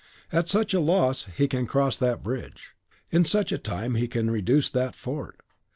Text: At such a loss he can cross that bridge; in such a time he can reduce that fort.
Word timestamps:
At 0.31 0.49
such 0.49 0.73
a 0.73 0.79
loss 0.79 1.27
he 1.37 1.47
can 1.47 1.67
cross 1.67 1.95
that 1.97 2.23
bridge; 2.23 2.71
in 3.11 3.23
such 3.23 3.51
a 3.51 3.59
time 3.59 3.93
he 3.93 4.07
can 4.07 4.31
reduce 4.31 4.67
that 4.71 4.95
fort. 4.95 5.39